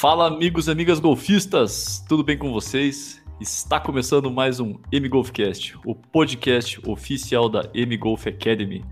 [0.00, 3.20] Fala, amigos e amigas golfistas, tudo bem com vocês?
[3.40, 8.84] Está começando mais um M Golfcast, o podcast oficial da M Golf Academy.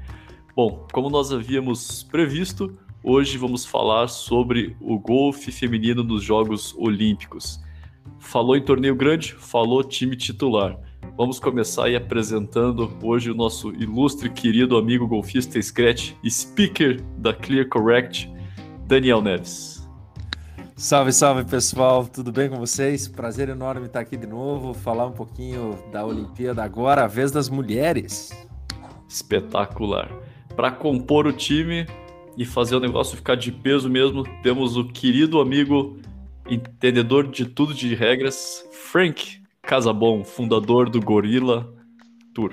[0.56, 7.60] Bom, como nós havíamos previsto, hoje vamos falar sobre o golfe feminino nos Jogos Olímpicos.
[8.18, 10.76] Falou em torneio grande, falou time titular.
[11.16, 17.68] Vamos começar aí apresentando hoje o nosso ilustre querido amigo golfista Scratch, speaker da Clear
[17.68, 18.28] Correct,
[18.88, 19.75] Daniel Neves.
[20.78, 23.08] Salve, salve pessoal, tudo bem com vocês?
[23.08, 27.48] Prazer enorme estar aqui de novo, falar um pouquinho da Olimpíada agora, a vez das
[27.48, 28.46] mulheres.
[29.08, 30.12] Espetacular.
[30.54, 31.86] Para compor o time
[32.36, 35.96] e fazer o negócio ficar de peso mesmo, temos o querido amigo
[36.46, 41.66] entendedor de tudo de regras, Frank Casabon, fundador do Gorilla
[42.34, 42.52] Tour.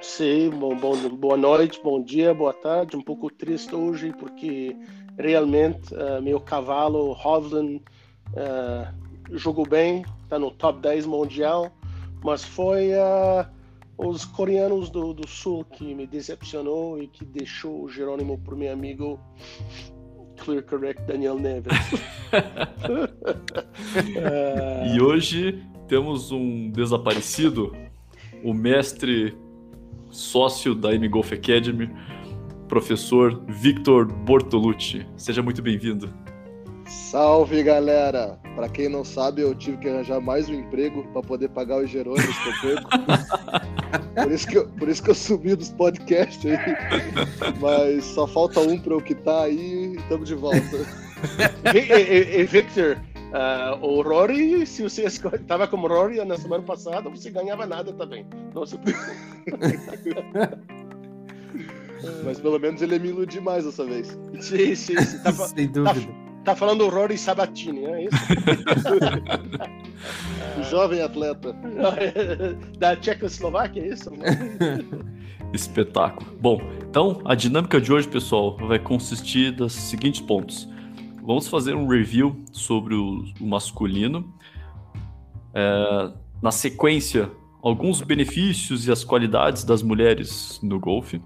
[0.00, 2.96] Sim, bom, bom, boa noite, bom dia, boa tarde.
[2.96, 4.76] Um pouco triste hoje porque
[5.18, 7.82] realmente uh, meu cavalo Hovland
[8.32, 11.70] uh, jogou bem, está no top 10 mundial,
[12.22, 13.46] mas foi uh,
[13.98, 18.72] os coreanos do, do sul que me decepcionou e que deixou o Jerônimo para meu
[18.72, 19.18] amigo
[20.36, 21.72] Clear Correct Daniel Neves.
[24.94, 27.74] e hoje temos um desaparecido,
[28.44, 29.34] o mestre
[30.10, 31.90] sócio da M Golf Academy,
[32.68, 35.06] professor Victor Bortolucci.
[35.16, 36.12] Seja muito bem-vindo.
[36.86, 38.38] Salve, galera!
[38.54, 41.90] Para quem não sabe, eu tive que arranjar mais um emprego para poder pagar os
[41.90, 42.88] gerônimos que eu perco.
[44.14, 46.56] por, isso que eu, por isso que eu subi dos podcasts aí.
[47.60, 50.60] Mas só falta um para eu quitar aí e estamos de volta.
[51.74, 52.98] e, e, Victor,
[53.32, 58.24] uh, o Rory, se você estava como Rory na semana passada, você ganhava nada também.
[58.54, 58.78] Nossa.
[62.24, 64.16] Mas pelo menos ele me iludiu mais dessa vez.
[64.40, 65.22] Sim, sim, sim.
[65.22, 66.06] Tá, Sem dúvida.
[66.44, 68.16] Tá, tá falando o Rory Sabatini, não é isso?
[70.70, 71.54] Jovem atleta.
[72.78, 74.10] Da Tchecoslováquia, é isso?
[75.52, 76.36] Espetáculo.
[76.40, 80.68] Bom, então a dinâmica de hoje, pessoal, vai consistir dos seguintes pontos.
[81.22, 84.32] Vamos fazer um review sobre o, o masculino.
[85.54, 86.12] É,
[86.42, 87.30] na sequência,
[87.62, 91.20] alguns benefícios e as qualidades das mulheres no golfe.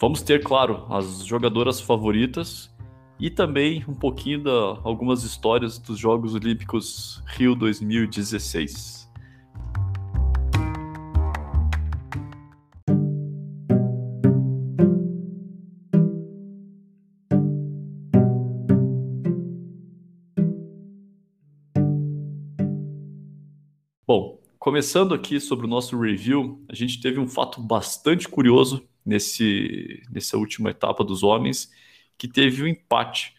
[0.00, 2.72] Vamos ter, claro, as jogadoras favoritas
[3.18, 9.10] e também um pouquinho da algumas histórias dos Jogos Olímpicos Rio 2016.
[24.06, 30.02] Bom, começando aqui sobre o nosso review, a gente teve um fato bastante curioso nesse,
[30.10, 31.70] nessa última etapa dos homens,
[32.18, 33.34] que teve um empate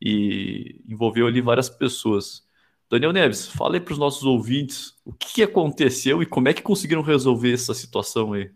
[0.00, 2.46] e envolveu ali várias pessoas.
[2.90, 6.62] Daniel Neves, fala aí para os nossos ouvintes o que aconteceu e como é que
[6.62, 8.50] conseguiram resolver essa situação aí.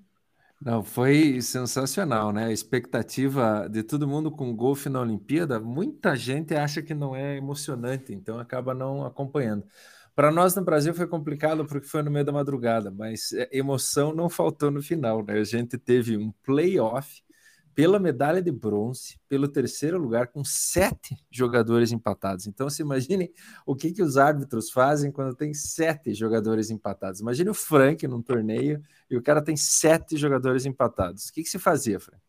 [0.60, 2.44] Não, foi sensacional, né?
[2.44, 7.38] A expectativa de todo mundo com golfe na Olimpíada, muita gente acha que não é
[7.38, 9.64] emocionante, então acaba não acompanhando.
[10.20, 14.14] Para nós no Brasil foi complicado porque foi no meio da madrugada, mas é, emoção
[14.14, 15.38] não faltou no final, né?
[15.38, 17.22] A gente teve um playoff
[17.74, 22.46] pela medalha de bronze, pelo terceiro lugar, com sete jogadores empatados.
[22.46, 23.32] Então, se imagine
[23.64, 27.22] o que, que os árbitros fazem quando tem sete jogadores empatados.
[27.22, 31.28] Imagine o Frank num torneio e o cara tem sete jogadores empatados.
[31.28, 32.20] O que, que se fazia, Frank?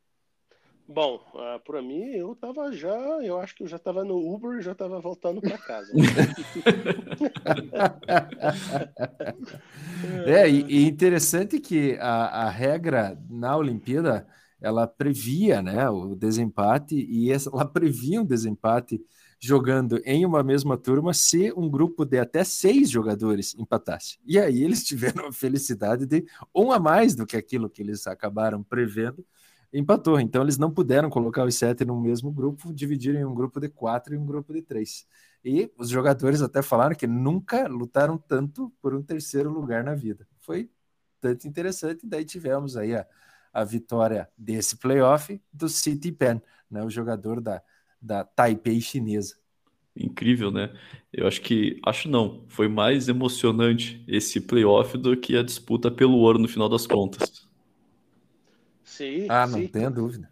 [0.94, 4.60] Bom, uh, para mim, eu tava já, eu acho que eu já tava no Uber
[4.60, 5.90] e já tava voltando para casa.
[10.28, 14.28] é, e, e, interessante que a, a regra na Olimpíada,
[14.60, 19.02] ela previa né, o desempate e ela previa um desempate
[19.40, 24.20] jogando em uma mesma turma se um grupo de até seis jogadores empatasse.
[24.26, 28.06] E aí eles tiveram a felicidade de um a mais do que aquilo que eles
[28.06, 29.26] acabaram prevendo,
[29.74, 30.20] empatou.
[30.20, 33.70] Então eles não puderam colocar os sete no mesmo grupo, dividiram em um grupo de
[33.70, 35.06] quatro e um grupo de três.
[35.44, 40.28] E os jogadores até falaram que nunca lutaram tanto por um terceiro lugar na vida.
[40.40, 40.70] Foi
[41.20, 42.06] tanto interessante.
[42.06, 43.06] Daí tivemos aí a,
[43.54, 47.62] a vitória desse playoff do City Pen, né, o jogador da,
[48.02, 49.36] da Taipei chinesa.
[49.96, 50.74] Incrível, né?
[51.12, 56.18] Eu acho que, acho não, foi mais emocionante esse playoff do que a disputa pelo
[56.18, 57.41] ouro no final das contas.
[59.30, 60.30] Ah, não tenha dúvida.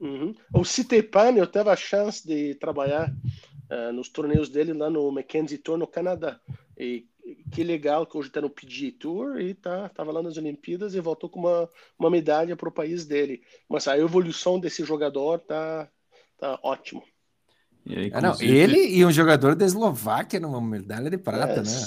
[0.00, 0.34] Uhum.
[0.52, 3.12] O Citepan, eu teve a chance de trabalhar
[3.70, 6.40] uh, nos torneios dele lá no Mackenzie Tour no Canadá.
[6.76, 7.06] E
[7.52, 11.00] que legal que hoje está no PGA Tour e tá, tava lá nas Olimpíadas e
[11.00, 11.68] voltou com uma,
[11.98, 13.42] uma medalha para o país dele.
[13.68, 15.88] Mas a evolução desse jogador tá,
[16.38, 17.02] tá ótimo.
[17.86, 21.62] E aí, ah, não, ele e um jogador da Eslováquia numa medalha de prata, é,
[21.62, 21.84] né?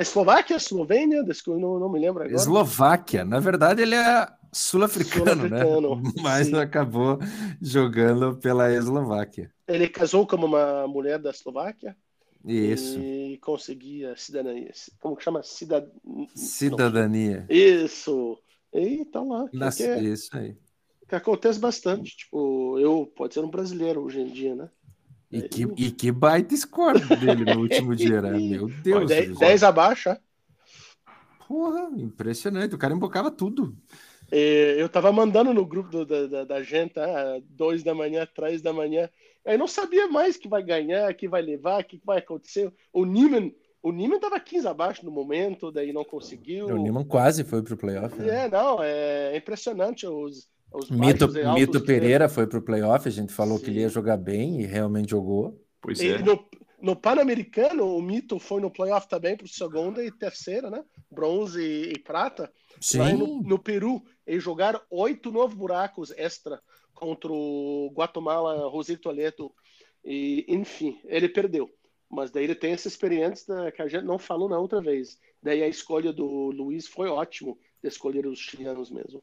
[0.00, 2.34] Eslováquia, Eslovênia, não, não me lembro agora.
[2.34, 5.62] Eslováquia, na verdade ele é sul-africano, né?
[6.22, 6.56] Mas sim.
[6.56, 7.18] acabou
[7.60, 9.50] jogando pela Eslováquia.
[9.66, 11.96] Ele casou com uma mulher da Eslováquia.
[12.44, 12.98] Isso.
[12.98, 14.70] E conseguia cidadania.
[15.00, 15.42] Como que chama?
[15.42, 15.86] Cidad...
[16.34, 17.46] Cidadania.
[17.48, 18.38] Isso.
[18.72, 19.48] E tá lá.
[19.52, 19.76] Nas...
[19.76, 20.02] Que é...
[20.02, 20.56] Isso aí.
[21.08, 22.16] Que acontece bastante.
[22.16, 24.68] Tipo, eu, pode ser um brasileiro hoje em dia, né?
[25.30, 28.32] E que, e que baita score dele no último dia, né?
[28.38, 29.38] Meu Deus.
[29.38, 30.20] 10 abaixo, é?
[31.46, 32.74] Porra, impressionante.
[32.74, 33.76] O cara embocava tudo.
[34.34, 38.72] Eu tava mandando no grupo do, da, da, gente, ah, dois da manhã, três da
[38.72, 39.08] manhã.
[39.44, 42.72] Aí não sabia mais que vai ganhar, que vai levar, que vai acontecer.
[42.92, 43.52] O Neiman,
[43.82, 46.68] o Neiman tava 15 abaixo no momento, daí não conseguiu.
[46.68, 48.16] O Neiman quase foi pro playoff.
[48.16, 48.44] Né?
[48.44, 53.32] É, não, é impressionante os, os Mito, Mito Pereira foi para o playoff, a gente
[53.32, 53.64] falou Sim.
[53.64, 55.60] que ele ia jogar bem e realmente jogou.
[55.80, 56.18] Pois é.
[56.18, 56.42] No,
[56.80, 60.82] no Pan-Americano, o Mito foi no playoff também para segunda e terceira, né?
[61.12, 62.52] Bronze e, e prata.
[62.80, 62.98] Sim.
[62.98, 66.60] Lá no, no, Peru, eles jogaram oito novos buracos extra
[66.94, 69.52] contra o Guatemala, Rosito Aleto.
[70.04, 71.70] E, enfim, ele perdeu.
[72.10, 75.18] Mas daí ele tem essa experiência que a gente não falou na outra vez.
[75.42, 79.22] Daí a escolha do Luiz foi ótimo de escolher os chilenos mesmo.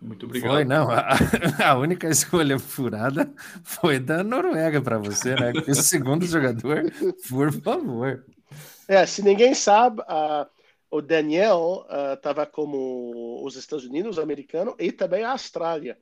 [0.00, 0.52] Muito obrigado.
[0.52, 0.90] Foi, não.
[0.90, 1.16] A,
[1.70, 3.32] a única escolha furada
[3.62, 5.52] foi da Noruega para você, né?
[5.66, 6.90] o segundo jogador,
[7.28, 8.24] por favor.
[8.86, 10.46] É, se ninguém sabe, uh,
[10.94, 15.98] o Daniel estava uh, como os Estados Unidos, americano, e também a Austrália.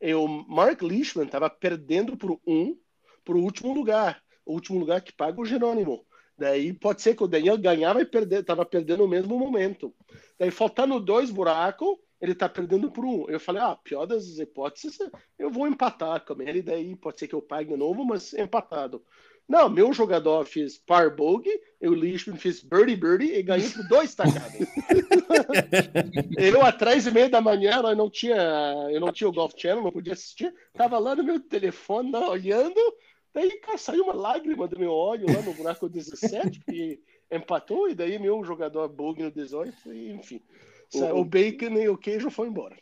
[0.00, 2.78] E o Mark Leishman estava perdendo por um,
[3.26, 4.22] o último lugar.
[4.44, 6.06] O último lugar que paga o Jerônimo.
[6.38, 9.92] Daí pode ser que o Daniel ganhava e perder, estava perdendo no mesmo momento.
[10.38, 13.28] Daí faltando dois buracos, ele tá perdendo por um.
[13.28, 14.96] Eu falei, ah, pior das hipóteses,
[15.36, 19.02] eu vou empatar com ele, daí pode ser que eu pague de novo, mas empatado.
[19.48, 24.12] Não, meu jogador fez par bogey, eu lixo fiz birdie birdie e ganhei por dois
[24.12, 24.52] tacadas.
[26.36, 28.36] eu atrás e meia da manhã, eu não tinha,
[28.90, 32.30] eu não tinha o Golf Channel, não podia assistir, tava lá no meu telefone, não,
[32.30, 32.80] olhando,
[33.32, 37.00] daí cara, saiu uma lágrima do meu olho lá no buraco 17, que
[37.30, 40.42] empatou, e daí meu jogador bogey no 18, e, enfim.
[40.92, 42.76] O, o bacon e o queijo foi embora.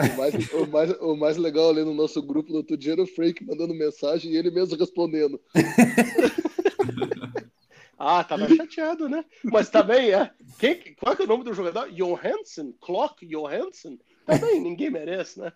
[0.00, 3.02] O mais, o, mais, o mais legal ali no nosso grupo no outro dia era
[3.02, 5.40] o Frank mandando mensagem e ele mesmo respondendo.
[7.98, 9.24] ah, tava chateado, né?
[9.44, 10.30] Mas também, é.
[10.58, 11.90] Quem, qual é o nome do jogador?
[11.90, 12.72] Johansson?
[12.80, 13.98] Clock Johansson?
[14.24, 15.52] Também, ninguém merece, né?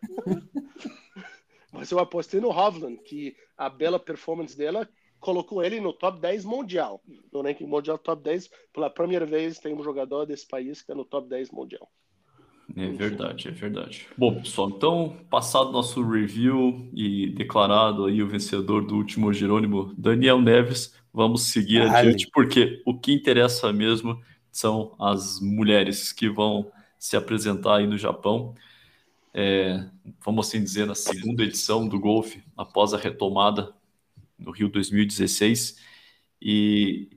[1.72, 4.88] Mas eu apostei no Hovland, que a bela performance dela
[5.20, 7.02] colocou ele no top 10 mundial.
[7.32, 10.94] No ranking mundial top 10, pela primeira vez tem um jogador desse país que é
[10.94, 11.90] no top 10 mundial.
[12.76, 14.06] É verdade, é verdade.
[14.18, 20.40] Bom, pessoal, então, passado nosso review e declarado aí o vencedor do último Jerônimo, Daniel
[20.40, 22.00] Neves, vamos seguir Ai.
[22.00, 27.96] adiante, porque o que interessa mesmo são as mulheres que vão se apresentar aí no
[27.96, 28.54] Japão.
[29.32, 29.84] É,
[30.24, 33.72] vamos assim dizer, na segunda edição do golfe, após a retomada
[34.38, 35.78] no Rio 2016.
[36.40, 37.08] E.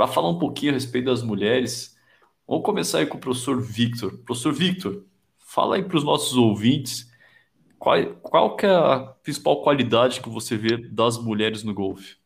[0.00, 1.94] Para falar um pouquinho a respeito das mulheres,
[2.48, 4.16] vamos começar aí com o professor Victor.
[4.24, 5.04] Professor Victor,
[5.36, 7.12] fala aí para os nossos ouvintes
[7.78, 12.16] qual, qual que é a principal qualidade que você vê das mulheres no golfe?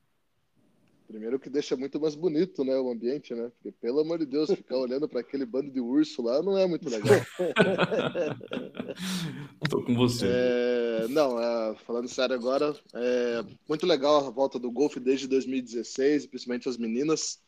[1.09, 3.50] Primeiro que deixa muito mais bonito, né, o ambiente, né?
[3.57, 6.69] Porque, pelo amor de Deus, ficar olhando para aquele bando de urso lá não é
[6.69, 7.26] muito legal.
[9.69, 10.26] Tô com você.
[10.28, 16.26] É, não, é, falando sério agora, é muito legal a volta do golfe desde 2016,
[16.26, 17.43] principalmente as meninas.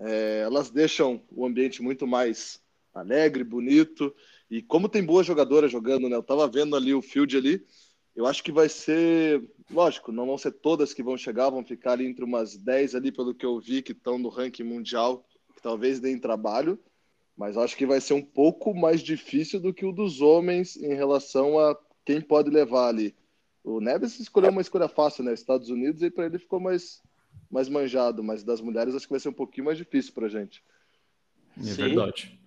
[0.00, 2.60] É, elas deixam o ambiente muito mais
[2.94, 4.14] alegre, bonito.
[4.50, 6.16] E como tem boas jogadoras jogando, né?
[6.16, 7.64] Eu tava vendo ali o field ali,
[8.18, 11.92] eu acho que vai ser, lógico, não vão ser todas que vão chegar, vão ficar
[11.92, 15.24] ali entre umas 10 ali, pelo que eu vi, que estão no ranking mundial,
[15.54, 16.78] que talvez deem trabalho,
[17.36, 20.94] mas acho que vai ser um pouco mais difícil do que o dos homens em
[20.94, 23.14] relação a quem pode levar ali.
[23.62, 25.32] O Neves escolheu uma escolha fácil, né?
[25.32, 27.00] Estados Unidos, e para ele ficou mais,
[27.50, 30.62] mais manjado, mas das mulheres acho que vai ser um pouquinho mais difícil para gente.
[31.58, 31.82] É Sim.
[31.82, 32.38] verdade.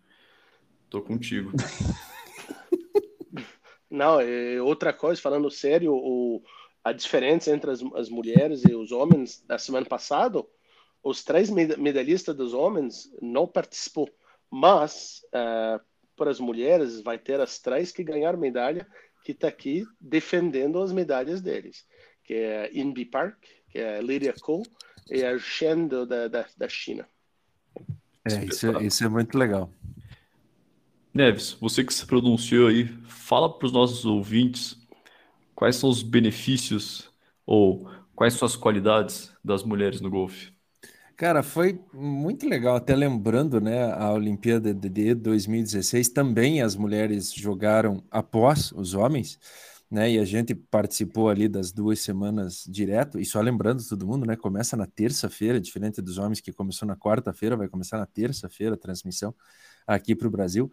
[0.89, 1.51] Tô contigo.
[3.89, 6.41] Não, é outra coisa, falando sério, o,
[6.83, 10.43] a diferença entre as, as mulheres e os homens da semana passada,
[11.03, 14.09] os três medalhistas dos homens não participou,
[14.49, 15.83] mas uh,
[16.15, 18.87] para as mulheres vai ter as três que ganharam medalha
[19.23, 21.85] que está aqui defendendo as medalhas deles,
[22.23, 24.63] que é Inbi Park, que é a Lydia Ko
[25.09, 27.07] e a Shen da, da, da China.
[28.25, 29.71] É, isso, é, isso é muito legal.
[31.13, 34.77] Neves, você que se pronunciou aí, fala para os nossos ouvintes
[35.55, 37.09] quais são os benefícios
[37.45, 40.53] ou quais são as qualidades das mulheres no golfe.
[41.17, 48.03] Cara, foi muito legal, até lembrando, né, a Olimpíada de 2016, também as mulheres jogaram
[48.09, 49.37] após os homens,
[49.91, 54.25] né, e a gente participou ali das duas semanas direto, e só lembrando todo mundo,
[54.25, 58.75] né, começa na terça-feira, diferente dos homens que começou na quarta-feira, vai começar na terça-feira
[58.75, 59.35] a transmissão
[59.85, 60.71] aqui para o Brasil.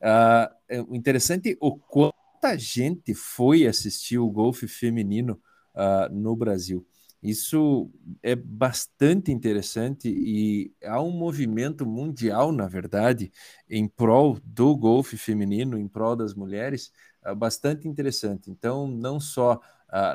[0.00, 5.40] Uh, é interessante o quanta gente foi assistir o golfe feminino
[5.74, 6.86] uh, no Brasil.
[7.22, 7.90] Isso
[8.22, 13.30] é bastante interessante e há um movimento mundial, na verdade,
[13.68, 16.90] em prol do golfe feminino, em prol das mulheres,
[17.36, 18.50] bastante interessante.
[18.50, 19.60] Então, não só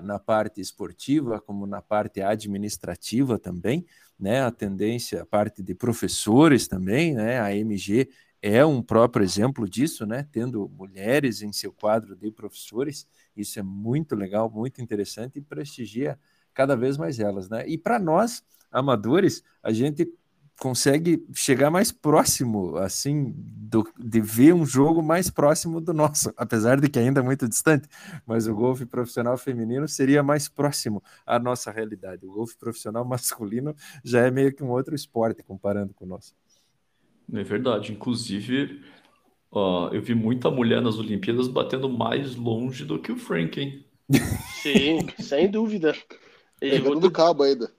[0.04, 3.86] na parte esportiva, como na parte administrativa também,
[4.18, 4.42] né?
[4.42, 7.40] A tendência, a parte de professores também, né?
[7.40, 8.10] A MG
[8.42, 10.28] é um próprio exemplo disso, né?
[10.32, 16.18] Tendo mulheres em seu quadro de professores, isso é muito legal, muito interessante e prestigia
[16.54, 17.68] cada vez mais elas, né?
[17.68, 20.08] E para nós, amadores, a gente
[20.60, 26.80] consegue chegar mais próximo, assim, do, de ver um jogo mais próximo do nosso, apesar
[26.80, 27.88] de que ainda é muito distante,
[28.26, 32.26] mas o golfe profissional feminino seria mais próximo à nossa realidade.
[32.26, 36.34] O golfe profissional masculino já é meio que um outro esporte comparando com o nosso.
[37.34, 37.92] É verdade.
[37.92, 38.82] Inclusive,
[39.52, 43.86] ó, eu vi muita mulher nas Olimpíadas batendo mais longe do que o Frank, hein?
[44.62, 45.96] Sim, sem dúvida.
[46.72, 47.72] Pegando do cabo ainda.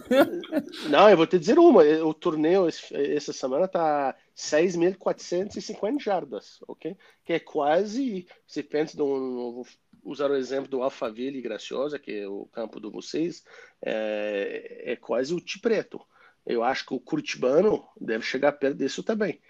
[0.88, 1.82] Não, eu vou te dizer uma.
[1.82, 6.96] O torneio essa semana tá 6.450 jardas, ok?
[7.24, 9.66] Que é quase, se pensa, de um, vou
[10.04, 13.44] usar o exemplo do Alphaville e Graciosa, que é o campo de vocês,
[13.82, 16.00] é, é quase o Tipreto.
[16.46, 19.40] Eu acho que o Curitibano deve chegar perto disso também.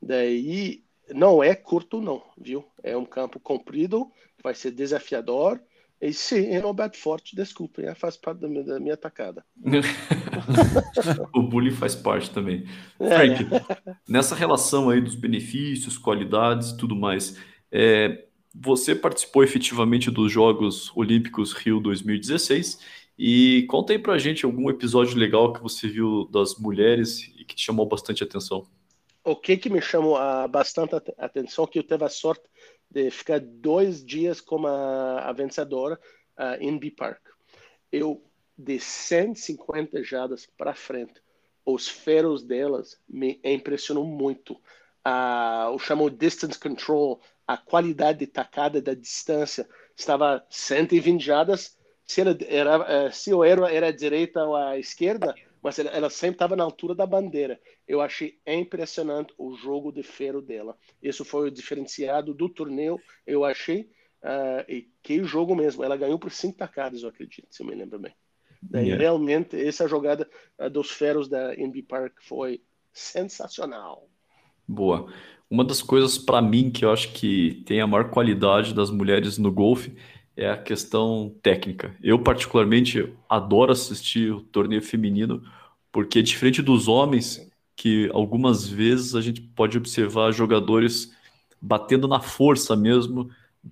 [0.00, 2.64] Daí não é curto, não, viu?
[2.82, 4.10] É um campo comprido,
[4.42, 5.60] vai ser desafiador.
[6.00, 9.44] E sim, é bate forte, desculpa, é, faz parte da minha, da minha atacada.
[11.34, 12.66] o bullying faz parte também.
[13.00, 13.08] É.
[13.08, 13.46] Frank,
[14.06, 17.38] nessa relação aí dos benefícios, qualidades e tudo mais,
[17.72, 22.78] é, você participou efetivamente dos Jogos Olímpicos Rio 2016
[23.18, 27.54] e conta aí pra gente algum episódio legal que você viu das mulheres e que
[27.54, 28.66] te chamou bastante atenção.
[29.24, 32.44] O que que me chamou a, bastante atenção é que eu tive a sorte
[32.90, 35.98] de ficar dois dias como a, a vencedora
[36.38, 37.20] uh, em B Park.
[37.90, 38.22] Eu,
[38.56, 41.20] de 150 jadas para frente,
[41.64, 44.54] os ferros delas me impressionou muito.
[45.06, 51.76] Uh, o chamou distance control, a qualidade de tacada da distância estava 120 jadas
[52.06, 55.34] se, ela era, eh, se o era era direita ou à esquerda,
[55.66, 57.60] mas ela, ela sempre estava na altura da bandeira.
[57.88, 60.78] Eu achei impressionante o jogo de ferro dela.
[61.02, 63.90] Isso foi o diferenciado do torneio, eu achei.
[64.22, 65.82] Uh, e que jogo mesmo.
[65.82, 68.14] Ela ganhou por cinco tacadas, eu acredito, se eu me lembro bem.
[68.62, 69.02] Daí, yeah.
[69.02, 74.08] realmente, essa jogada uh, dos ferros da NB Park foi sensacional.
[74.68, 75.12] Boa.
[75.50, 79.36] Uma das coisas para mim que eu acho que tem a maior qualidade das mulheres
[79.36, 79.96] no golfe
[80.36, 81.96] é a questão técnica.
[82.02, 85.42] Eu, particularmente, adoro assistir o torneio feminino,
[85.90, 91.12] porque, diferente dos homens, que algumas vezes a gente pode observar jogadores
[91.60, 93.30] batendo na força mesmo,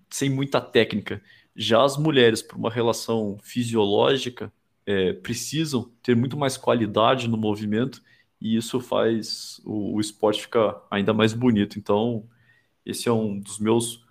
[0.09, 1.23] sem muita técnica.
[1.55, 4.53] Já as mulheres, por uma relação fisiológica,
[4.87, 8.03] é, precisam ter muito mais qualidade no movimento
[8.41, 11.79] e isso faz o, o esporte ficar ainda mais bonito.
[11.79, 12.25] Então,
[12.85, 14.05] esse é um dos meus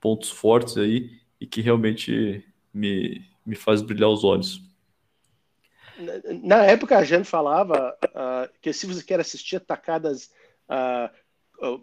[0.00, 4.60] pontos fortes aí e que realmente me, me faz brilhar os olhos.
[6.42, 10.30] Na época a gente falava uh, que se você quer assistir tacadas
[10.68, 11.10] uh,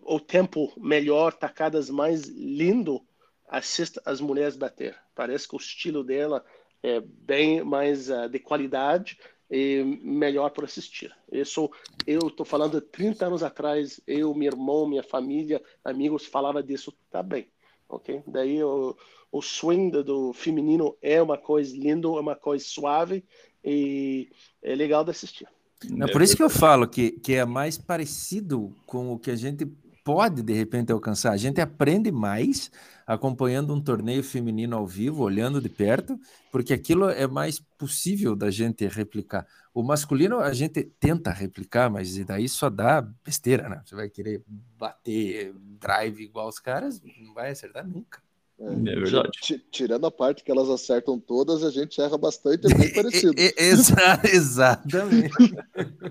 [0.03, 3.05] o tempo melhor, tacadas mais lindo,
[3.47, 4.95] assista as mulheres bater.
[5.13, 6.43] Parece que o estilo dela
[6.81, 9.17] é bem mais uh, de qualidade
[9.49, 11.15] e melhor para assistir.
[11.31, 11.69] Isso
[12.05, 16.93] eu estou falando de 30 anos atrás, eu, meu irmão, minha família, amigos falava disso
[17.09, 17.49] também,
[17.89, 18.23] ok?
[18.27, 18.95] Daí eu
[19.31, 23.23] o swing do feminino é uma coisa linda, é uma coisa suave
[23.63, 24.29] e
[24.63, 25.47] é legal de assistir.
[25.89, 29.35] Não, por isso que eu falo que, que é mais parecido com o que a
[29.35, 29.65] gente
[30.03, 31.33] pode de repente alcançar.
[31.33, 32.71] A gente aprende mais
[33.07, 36.19] acompanhando um torneio feminino ao vivo, olhando de perto,
[36.51, 39.47] porque aquilo é mais possível da gente replicar.
[39.73, 43.81] O masculino a gente tenta replicar, mas daí só dá besteira, né?
[43.85, 44.43] Você vai querer
[44.77, 48.21] bater drive igual os caras, não vai acertar nunca.
[48.59, 49.29] É, é verdade.
[49.71, 53.35] Tirando a parte que elas acertam todas, a gente erra bastante, é bem parecido.
[53.37, 55.55] Exa exatamente.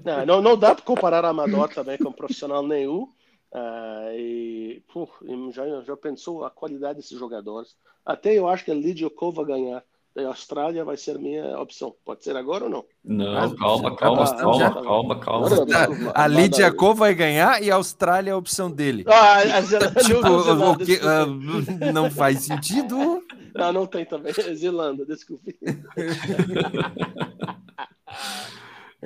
[0.03, 3.09] não, não, não dá para comparar a amador também com profissional nenhum.
[3.57, 5.09] Uh, e pô,
[5.51, 7.75] já, já pensou a qualidade desses jogadores.
[8.05, 9.09] Até eu acho que a Lidia
[9.47, 9.83] ganhar
[10.15, 11.95] da Austrália vai ser minha opção.
[12.05, 12.85] Pode ser agora ou não?
[13.03, 16.13] Não, ah, calma, calma, tá, calma, já, calma, calma, calma.
[16.15, 19.05] A, a Lidia Kova vai ganhar e a Austrália é a opção dele.
[19.07, 23.23] Ah, a Zelândia, tipo, o que, uh, não faz sentido.
[23.55, 24.35] Não, não tem também.
[24.55, 25.59] Zelândia, desculpe.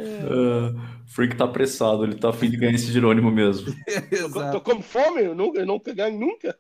[0.01, 3.75] Uh, Freak tá apressado, ele tá afim de ganhar esse Jerônimo mesmo.
[4.33, 6.57] tô, tô com fome, eu nunca, eu nunca ganho nunca.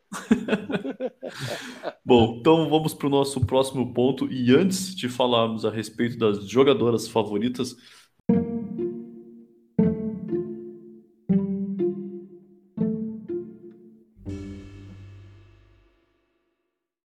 [2.05, 4.31] Bom, então vamos para o nosso próximo ponto.
[4.31, 7.77] E antes de falarmos a respeito das jogadoras favoritas,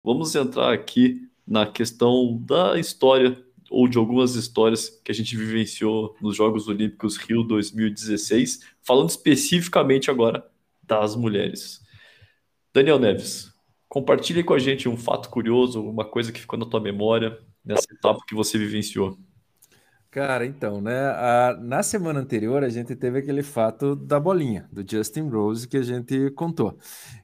[0.02, 6.16] vamos entrar aqui na questão da história ou de algumas histórias que a gente vivenciou
[6.20, 10.46] nos Jogos Olímpicos Rio 2016, falando especificamente agora
[10.82, 11.80] das mulheres.
[12.72, 13.52] Daniel Neves,
[13.88, 17.86] compartilhe com a gente um fato curioso, uma coisa que ficou na tua memória nessa
[17.92, 19.18] etapa que você vivenciou.
[20.10, 21.08] Cara, então, né?
[21.10, 25.76] A, na semana anterior a gente teve aquele fato da bolinha, do Justin Rose, que
[25.76, 26.78] a gente contou.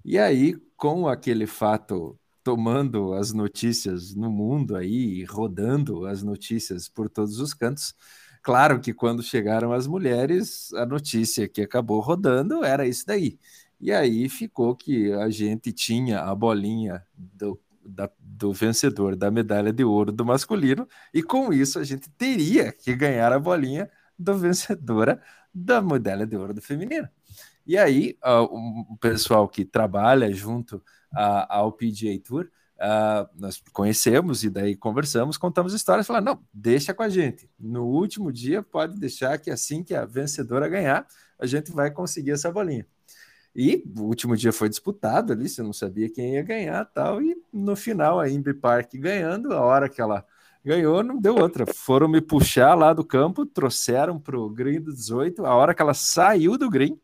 [0.04, 7.08] E aí, com aquele fato tomando as notícias no mundo aí, rodando as notícias por
[7.08, 7.94] todos os cantos.
[8.42, 13.38] Claro que quando chegaram as mulheres, a notícia que acabou rodando era isso daí.
[13.80, 19.72] E aí ficou que a gente tinha a bolinha do, da, do vencedor da medalha
[19.72, 24.32] de ouro do masculino, e com isso a gente teria que ganhar a bolinha da
[24.32, 25.20] vencedora
[25.54, 27.08] da medalha de ouro do feminino.
[27.66, 28.42] E aí, uh,
[28.92, 30.82] o pessoal que trabalha junto
[31.48, 37.02] ao PGA Tour, uh, nós conhecemos e daí conversamos, contamos histórias, falaram, não, deixa com
[37.02, 37.48] a gente.
[37.58, 41.06] No último dia, pode deixar que assim que a vencedora ganhar,
[41.38, 42.86] a gente vai conseguir essa bolinha.
[43.54, 47.36] E o último dia foi disputado ali, você não sabia quem ia ganhar tal, e
[47.52, 50.24] no final a Imbi Park ganhando, a hora que ela
[50.64, 51.66] ganhou, não deu outra.
[51.66, 55.82] Foram me puxar lá do campo, trouxeram para o green do 18, a hora que
[55.82, 56.98] ela saiu do green,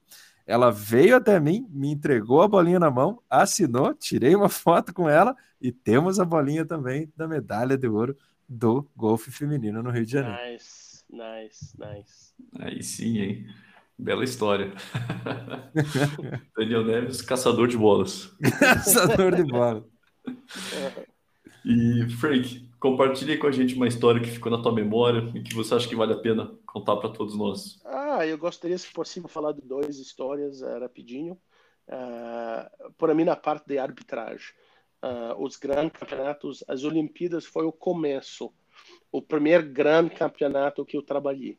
[0.48, 5.06] ela veio até mim, me entregou a bolinha na mão, assinou, tirei uma foto com
[5.06, 8.16] ela e temos a bolinha também da medalha de ouro
[8.48, 10.38] do golfe feminino no Rio de Janeiro.
[10.50, 12.34] Nice, nice, nice.
[12.58, 13.46] Aí sim, hein?
[13.98, 14.72] Bela história.
[16.56, 18.34] Daniel Neves, caçador de bolas.
[18.58, 19.84] caçador de bolas.
[21.62, 25.54] e, Frank, compartilhe com a gente uma história que ficou na tua memória e que
[25.54, 27.80] você acha que vale a pena contar para todos nós.
[27.84, 31.38] Ah, eu gostaria, se possível, falar de duas histórias uh, rapidinho.
[31.88, 34.52] Uh, para mim, na parte de arbitragem,
[35.02, 38.52] uh, os grandes campeonatos, as Olimpíadas foi o começo,
[39.10, 41.58] o primeiro grande campeonato que eu trabalhei.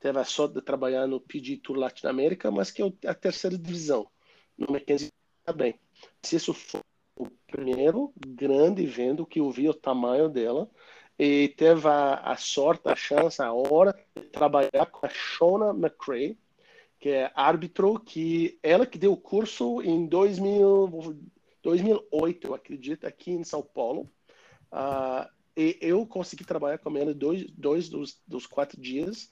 [0.00, 4.08] Teve a sorte de trabalhar no PG Tour Latinoamérica, mas que é a terceira divisão,
[4.56, 5.12] no Mackenzie
[5.44, 5.78] também.
[6.22, 6.80] Se isso foi
[7.18, 10.70] o primeiro grande evento que eu vi o tamanho dela,
[11.18, 16.38] e teve a, a, sorte, a chance, a hora de trabalhar com a Shona McCrae,
[17.00, 21.18] que é árbitro, que ela que deu o curso em 2000,
[21.62, 24.08] 2008, eu acredito, aqui em São Paulo.
[24.72, 29.28] Uh, e eu consegui trabalhar com ela dois, dois dos, dos quatro dias.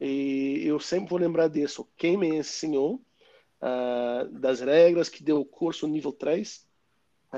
[0.00, 1.88] E eu sempre vou lembrar disso.
[1.96, 3.00] Quem me ensinou
[3.62, 6.67] uh, das regras, que deu o curso nível 3, uh, ah,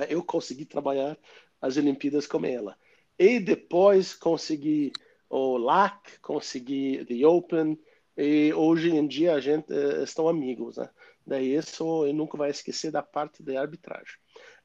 [0.09, 1.19] eu consegui trabalhar
[1.61, 2.77] as Olimpíadas com ela.
[3.19, 4.93] E depois consegui
[5.29, 7.79] o LAC, consegui The Open,
[8.17, 10.89] e hoje em dia a gente uh, estão amigos, né?
[11.27, 14.17] Daí isso eu nunca vai esquecer da parte de arbitragem.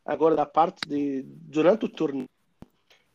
[0.03, 2.29] Agora da parte de durante o torneio,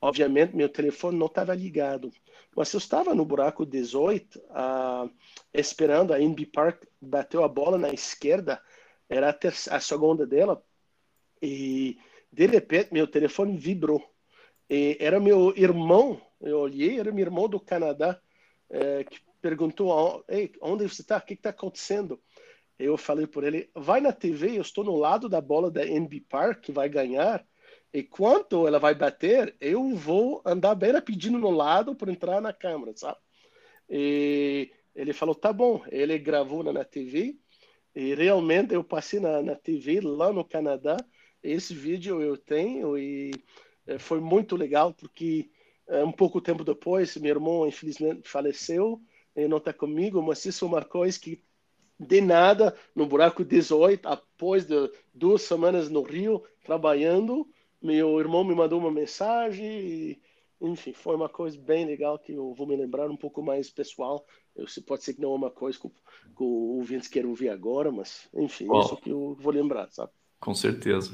[0.01, 2.11] obviamente meu telefone não estava ligado,
[2.55, 5.11] mas eu estava no buraco 18, uh,
[5.53, 8.63] esperando a Inby Park bateu a bola na esquerda,
[9.09, 10.63] era a, a segunda dela,
[11.43, 11.99] e
[12.33, 14.03] de repente meu telefone vibrou.
[14.69, 18.21] E era meu irmão, eu olhei, era meu irmão do Canadá,
[18.69, 21.17] é, que perguntou: Ei, onde você está?
[21.17, 22.21] O que está acontecendo?
[22.79, 26.21] Eu falei por ele: vai na TV, eu estou no lado da bola da NB
[26.29, 27.45] Park, que vai ganhar.
[27.93, 32.53] E quando ela vai bater, eu vou andar bem rapidinho no lado para entrar na
[32.53, 33.19] câmera, sabe?
[33.89, 35.83] E ele falou: tá bom.
[35.89, 37.37] Ele gravou na, na TV.
[37.95, 40.97] E realmente eu passei na, na TV lá no Canadá.
[41.43, 43.33] Esse vídeo eu tenho e
[43.87, 45.51] é, foi muito legal porque
[45.89, 49.01] é, um pouco tempo depois meu irmão infelizmente faleceu
[49.35, 51.43] e não está comigo, mas isso é uma coisa que
[51.99, 57.47] de nada no buraco 18 após de duas semanas no Rio trabalhando
[57.81, 60.23] meu irmão me mandou uma mensagem e,
[60.61, 64.27] enfim, foi uma coisa bem legal que eu vou me lembrar um pouco mais pessoal.
[64.55, 67.91] Eu, pode ser que não é uma coisa que, que o ouvinte queira ouvir agora,
[67.91, 68.81] mas, enfim, oh.
[68.81, 70.13] isso que eu vou lembrar, sabe?
[70.41, 71.13] Com certeza.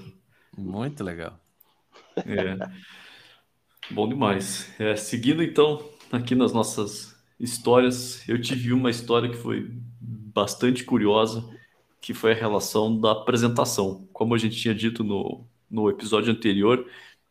[0.57, 1.39] Muito legal.
[2.17, 2.57] É.
[3.91, 4.73] Bom demais.
[4.79, 11.45] É, seguindo então aqui nas nossas histórias, eu tive uma história que foi bastante curiosa,
[12.01, 14.09] que foi a relação da apresentação.
[14.12, 16.89] Como a gente tinha dito no, no episódio anterior,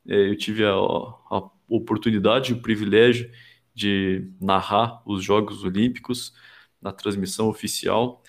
[0.08, 3.31] é, eu tive a, a oportunidade e o privilégio
[3.73, 6.34] de narrar os Jogos Olímpicos
[6.81, 8.21] na transmissão oficial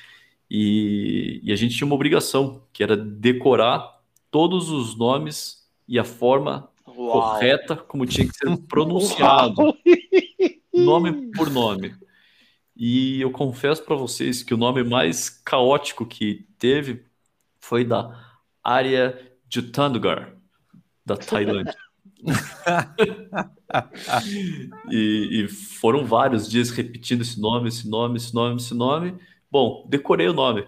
[0.50, 6.04] e, e, a gente tinha uma obrigação, que era decorar todos os nomes e a
[6.04, 7.12] forma Uau.
[7.12, 9.76] correta como tinha que ser pronunciado, Uau.
[10.72, 11.94] nome por nome.
[12.76, 17.02] E eu confesso para vocês que o nome mais caótico que teve
[17.58, 20.34] foi da área de Tandugar,
[21.04, 21.74] da Tailândia.
[24.90, 29.14] e, e, foram vários dias repetindo esse nome, esse nome, esse nome, esse nome.
[29.50, 30.66] Bom, decorei o nome.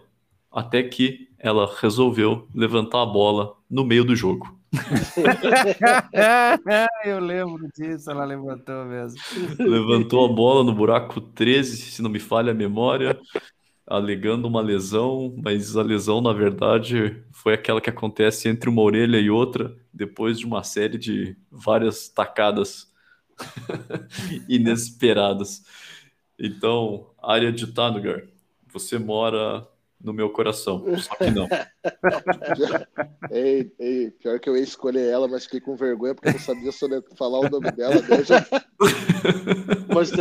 [0.51, 4.59] Até que ela resolveu levantar a bola no meio do jogo.
[7.05, 9.19] Eu lembro disso, ela levantou mesmo.
[9.59, 13.19] Levantou a bola no buraco 13, se não me falha a memória,
[13.87, 19.19] alegando uma lesão, mas a lesão, na verdade, foi aquela que acontece entre uma orelha
[19.19, 22.93] e outra, depois de uma série de várias tacadas
[24.49, 25.63] inesperadas.
[26.39, 28.23] Então, área de Tanugar,
[28.73, 29.67] você mora
[30.01, 31.49] no meu coração, só que não.
[33.31, 36.41] ei, ei, pior que eu ia escolher ela, mas fiquei com vergonha porque eu não
[36.41, 37.97] sabia sobre falar o nome dela.
[38.25, 38.47] Já...
[39.93, 40.13] mas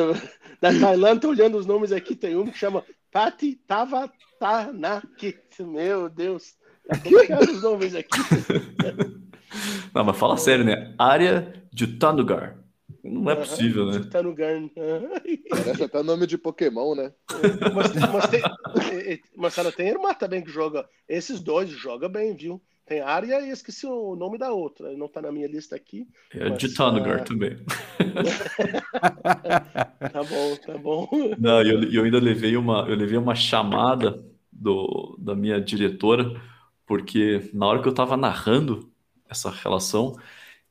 [0.59, 5.37] da Tailândia, tô olhando os nomes aqui, tem um que chama Pati Tavatanaki.
[5.59, 6.55] Meu Deus.
[7.03, 8.09] Como os nomes aqui?
[9.93, 10.93] Não, mas fala sério, né?
[10.97, 12.57] Área de Tanugar.
[13.03, 14.07] Não é possível, né?
[14.11, 14.53] Tanugar.
[15.49, 17.11] Parece até nome de Pokémon, né?
[17.73, 18.41] Mas, mas, tem,
[19.35, 20.87] mas ela tem irmã também que joga.
[21.07, 22.61] Esses dois joga bem, viu?
[22.85, 24.95] Tem área e esqueci o nome da outra.
[24.95, 26.07] Não tá na minha lista aqui.
[26.33, 27.25] É mas, de Tanugar uh...
[27.25, 27.57] também.
[30.11, 31.09] tá bom, tá bom.
[31.37, 36.41] Não, eu, eu ainda levei uma, eu levei uma chamada do, da minha diretora,
[36.85, 38.89] porque na hora que eu tava narrando
[39.29, 40.15] essa relação,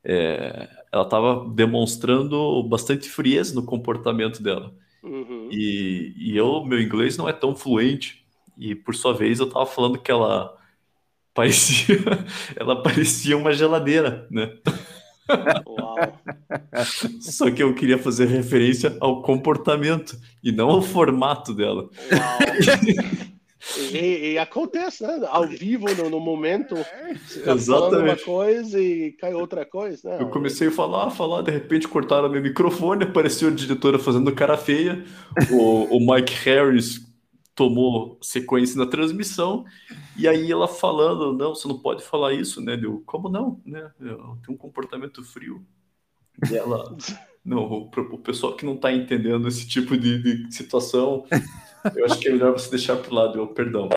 [0.02, 4.74] é, ela estava demonstrando bastante frieza no comportamento dela.
[5.02, 5.48] Uhum.
[5.52, 8.24] E, e eu, meu inglês não é tão fluente.
[8.58, 10.56] E por sua vez eu estava falando que ela
[11.34, 11.98] parecia,
[12.56, 14.56] ela parecia uma geladeira, né?
[15.66, 15.96] Uau.
[17.20, 21.90] Só que eu queria fazer referência ao comportamento e não ao formato dela.
[22.12, 23.26] Uau.
[23.92, 25.26] E, e, acontece, né?
[25.28, 26.74] Ao vivo, no, no momento,
[27.26, 30.10] você tá falando uma coisa e cai outra coisa.
[30.10, 30.18] Né?
[30.20, 34.32] Eu comecei a falar, a falar, de repente cortaram meu microfone, apareceu a diretora fazendo
[34.34, 35.04] cara feia,
[35.50, 37.06] o, o Mike Harris
[37.54, 39.64] tomou sequência na transmissão,
[40.16, 42.76] e aí ela falando, não, você não pode falar isso, né?
[42.76, 43.60] Deu, como não?
[43.64, 43.90] Né?
[43.98, 45.64] Eu tenho um comportamento frio.
[46.50, 46.94] E ela,
[47.42, 51.24] não, o, o pessoal que não está entendendo esse tipo de, de situação
[51.94, 53.88] eu acho que é melhor você deixar pro lado, eu, perdão.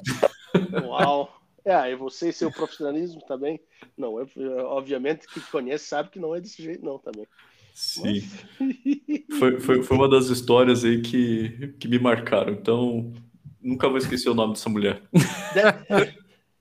[0.84, 1.40] Uau!
[1.66, 3.60] É, e você e seu profissionalismo também.
[3.98, 4.26] Não, é,
[4.64, 7.28] obviamente, que conhece sabe que não é desse jeito, não, também.
[7.74, 8.04] Sim.
[8.60, 8.80] Mas...
[9.40, 12.52] Foi, foi, foi uma das histórias aí que, que me marcaram.
[12.52, 13.14] Então,
[13.62, 15.02] nunca vou esquecer o nome dessa mulher.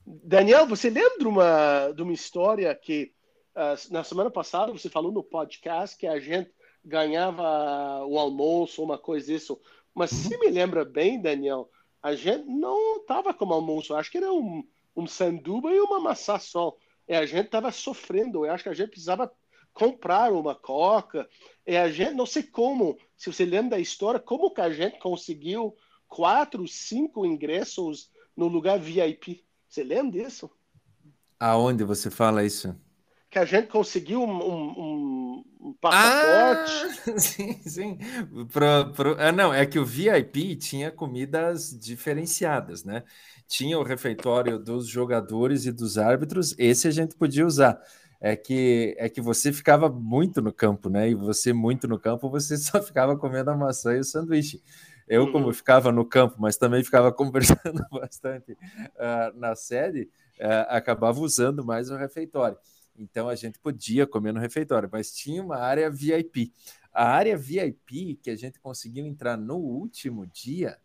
[0.06, 3.12] Daniel, você lembra uma, de uma história que
[3.56, 6.50] uh, na semana passada você falou no podcast que a gente
[6.84, 9.60] ganhava o almoço, uma coisa isso,
[9.98, 11.68] mas se me lembra bem, Daniel,
[12.00, 13.94] a gente não estava como almoço.
[13.94, 16.76] Acho que era um, um sanduba e uma maçã só.
[17.08, 18.46] E a gente estava sofrendo.
[18.46, 19.30] Eu acho que a gente precisava
[19.72, 21.28] comprar uma coca.
[21.66, 25.00] E a gente, não sei como, se você lembra da história, como que a gente
[25.00, 25.74] conseguiu
[26.06, 29.44] quatro, cinco ingressos no lugar VIP.
[29.68, 30.48] Você lembra disso?
[31.40, 32.74] Aonde você fala isso?
[33.30, 37.10] Que a gente conseguiu um, um, um passaporte.
[37.10, 37.98] Ah, sim, sim.
[38.50, 43.02] Pro, pro, ah, não, é que o VIP tinha comidas diferenciadas, né?
[43.46, 47.80] Tinha o refeitório dos jogadores e dos árbitros, esse a gente podia usar.
[48.20, 51.08] É que, é que você ficava muito no campo, né?
[51.08, 54.62] E você muito no campo, você só ficava comendo a maçã e o sanduíche.
[55.06, 55.32] Eu, uhum.
[55.32, 60.10] como ficava no campo, mas também ficava conversando bastante uh, na sede,
[60.40, 62.58] uh, acabava usando mais o refeitório.
[62.98, 66.52] Então a gente podia comer no refeitório, mas tinha uma área VIP.
[66.92, 70.76] A área VIP que a gente conseguiu entrar no último dia,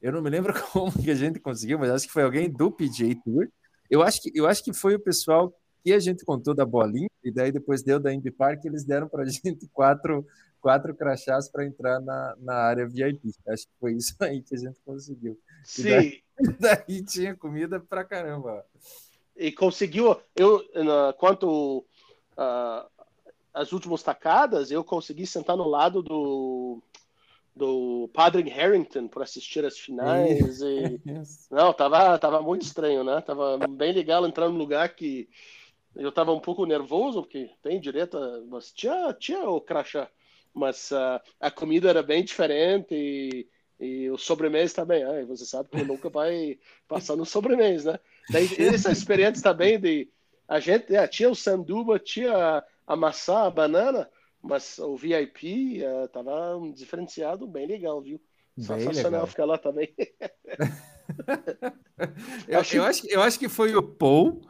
[0.00, 2.70] eu não me lembro como que a gente conseguiu, mas acho que foi alguém do
[2.70, 3.48] PJ Tour.
[3.90, 7.10] Eu acho que, eu acho que foi o pessoal aqui a gente contou da bolinha,
[7.22, 10.26] e daí depois deu da Indy Park, eles deram para a gente quatro,
[10.60, 13.32] quatro crachás para entrar na, na área VIP.
[13.46, 15.38] Acho que foi isso aí que a gente conseguiu.
[15.62, 15.82] Sim.
[15.82, 16.22] E daí,
[16.58, 18.64] daí tinha comida pra caramba.
[19.36, 20.64] E conseguiu, eu,
[21.18, 21.84] quanto
[22.38, 22.88] uh,
[23.52, 26.82] as últimas tacadas, eu consegui sentar no lado do
[27.54, 30.60] do Padre Harrington para assistir as finais.
[30.60, 31.00] E...
[31.50, 33.20] Não, tava, tava muito estranho, né?
[33.20, 35.28] Tava bem legal entrar num lugar que
[35.94, 38.18] eu tava um pouco nervoso, porque tem direta,
[38.48, 40.10] mas tinha, tinha o crachá.
[40.52, 43.46] Mas uh, a comida era bem diferente e,
[43.84, 45.04] e o sobremesa também.
[45.04, 47.98] Ah, você sabe que nunca vai passar no sobremesa, né?
[48.30, 50.08] Daí, essa experiência também de.
[50.46, 54.08] A gente é, tinha o sanduba, tinha a maçã, a banana,
[54.42, 58.20] mas o VIP uh, tava um diferenciado bem legal, viu?
[58.56, 59.26] Bem Sensacional legal.
[59.26, 59.92] ficar lá também.
[62.46, 62.76] eu, acho...
[62.76, 64.42] Eu, acho, eu acho que foi o Paul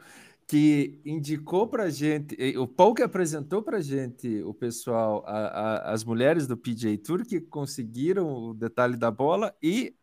[0.47, 6.05] que indicou para gente, o Paul que apresentou para gente o pessoal, a, a, as
[6.05, 9.95] mulheres do PJ Tour que conseguiram o detalhe da bola e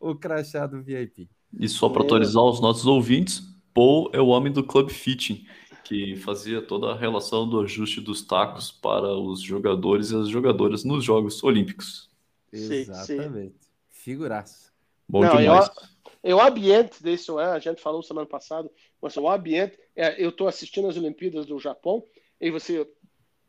[0.00, 1.28] o, o crachá do VIP.
[1.58, 3.42] E só para atualizar os nossos ouvintes,
[3.74, 5.44] Paul é o homem do Club Fitting
[5.90, 10.84] que fazia toda a relação do ajuste dos tacos para os jogadores e as jogadoras
[10.84, 12.08] nos Jogos Olímpicos.
[12.52, 13.54] Exatamente.
[13.54, 13.68] Sim.
[13.90, 14.70] Figuraça.
[15.08, 15.68] Bom Não, demais.
[16.22, 18.70] Eu, o ambiente desse, é, a gente falou semana passada,
[19.00, 22.04] mas o ambiente, é, eu estou assistindo as Olimpíadas do Japão
[22.40, 22.86] e você,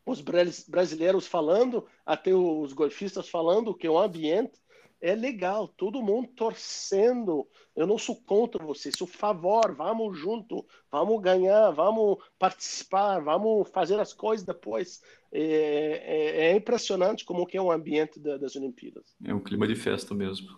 [0.06, 4.62] os brasileiros falando, até os golfistas falando que o ambiente
[5.02, 7.46] é legal, todo mundo torcendo.
[7.74, 13.98] Eu não sou contra você, sou favor, vamos junto, vamos ganhar, vamos participar, vamos fazer
[13.98, 15.02] as coisas depois.
[15.32, 19.16] É, é, é impressionante como que é o ambiente da, das Olimpíadas.
[19.24, 20.48] É um clima de festa mesmo.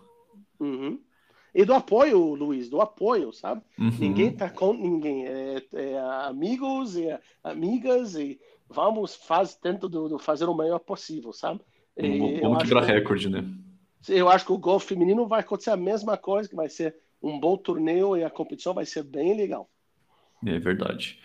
[0.59, 1.01] Uhum.
[1.55, 3.61] E do apoio, Luiz, do apoio, sabe?
[3.79, 3.89] Uhum.
[3.97, 5.25] Ninguém tá com ninguém.
[5.25, 8.37] É, é amigos e amigas e
[8.69, 11.61] vamos faz, tento do, do fazer o melhor possível, sabe?
[12.41, 13.45] Vamos quebrar recorde, né?
[14.09, 17.39] eu acho que o golfe feminino vai acontecer a mesma coisa, que vai ser um
[17.39, 19.69] bom torneio e a competição vai ser bem legal.
[20.45, 21.19] É verdade.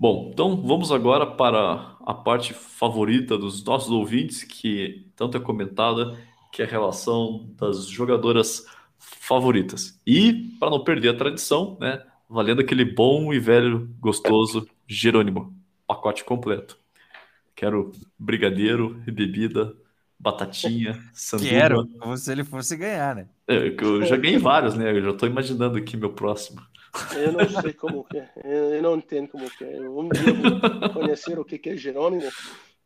[0.00, 6.16] Bom, então vamos agora para a parte favorita dos nossos ouvintes, que tanto é comentada,
[6.52, 8.64] que é a relação das jogadoras
[8.96, 10.00] favoritas.
[10.06, 15.52] E, para não perder a tradição, né, valendo aquele bom e velho gostoso Jerônimo,
[15.84, 16.78] pacote completo.
[17.56, 19.74] Quero brigadeiro, bebida,
[20.16, 21.50] batatinha, sanduba.
[21.50, 23.28] Quero, como se ele fosse ganhar, né?
[23.48, 24.92] É, eu já ganhei vários, né?
[24.92, 26.60] Eu já estou imaginando aqui meu próximo.
[27.14, 29.80] Eu não sei como que é, eu não entendo como que é.
[29.88, 32.30] Um dia conhecer o que é Jerônimo,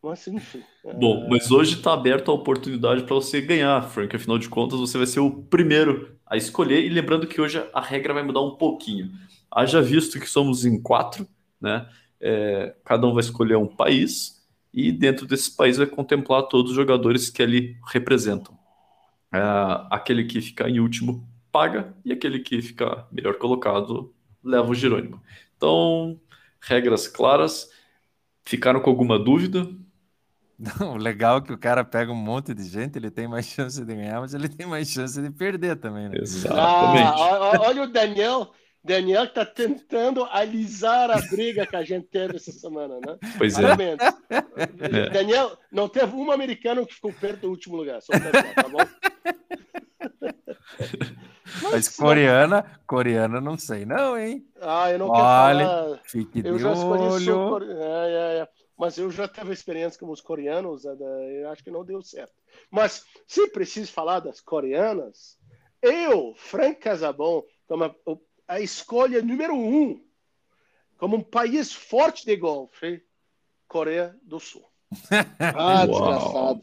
[0.03, 0.63] mas enfim.
[0.99, 4.15] Bom, mas hoje está aberto a oportunidade para você ganhar, Frank.
[4.15, 6.85] Afinal de contas, você vai ser o primeiro a escolher.
[6.85, 9.13] E lembrando que hoje a regra vai mudar um pouquinho.
[9.51, 11.27] Haja visto que somos em quatro,
[11.61, 11.89] né?
[12.21, 16.77] É, cada um vai escolher um país e dentro desse país vai contemplar todos os
[16.77, 18.57] jogadores que ali representam.
[19.33, 19.41] É,
[19.91, 24.13] aquele que ficar em último paga e aquele que ficar melhor colocado
[24.43, 25.23] leva o Jerônimo.
[25.57, 26.19] Então,
[26.61, 27.71] regras claras.
[28.45, 29.69] Ficaram com alguma dúvida?
[30.59, 33.47] Não, o legal é que o cara pega um monte de gente, ele tem mais
[33.47, 36.19] chance de ganhar, mas ele tem mais chance de perder também, né?
[36.21, 37.21] Exatamente.
[37.21, 38.53] Ah, olha o Daniel,
[38.85, 43.19] Daniel está tentando alisar a briga que a gente teve essa semana, né?
[43.39, 43.97] Pois é.
[44.31, 45.11] é.
[45.11, 48.79] Daniel, não teve um americano que ficou perto do último lugar, só pra tá bom?
[51.61, 54.47] Mas coreana, coreana não sei não, hein?
[54.61, 56.01] Ah, eu não Olha, quero falar.
[56.05, 57.63] Fique eu de já olho.
[57.71, 58.49] é, é, é
[58.83, 62.35] mas eu já tive experiência com os coreanos, eu acho que não deu certo.
[62.69, 65.39] Mas se preciso falar das coreanas,
[65.81, 67.95] eu, Frank Casabon, como
[68.49, 70.05] a, escolha número um,
[70.97, 73.05] como um país forte de golfe,
[73.69, 74.69] Coreia do Sul.
[75.55, 76.63] ah, desgraçado.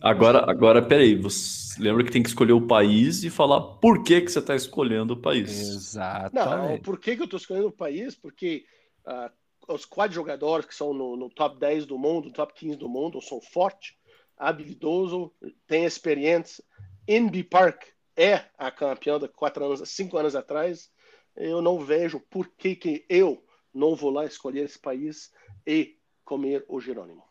[0.00, 4.20] Agora, agora, peraí, você lembra que tem que escolher o país e falar por que,
[4.20, 5.50] que você está escolhendo o país.
[5.50, 6.34] Exato.
[6.34, 8.14] Não, por que, que eu estou escolhendo o país?
[8.14, 8.64] Porque
[9.06, 9.30] uh,
[9.72, 13.20] os quatro jogadores que são no, no, top 10 do mundo, top 15 do mundo,
[13.20, 13.94] são fortes,
[14.36, 15.30] habilidosos,
[15.66, 16.62] têm experiência.
[17.06, 17.84] NB Park
[18.16, 20.90] é a campeã de quatro anos, cinco anos atrás.
[21.34, 25.30] Eu não vejo por que, que eu não vou lá escolher esse país
[25.66, 27.22] e comer o Jerônimo.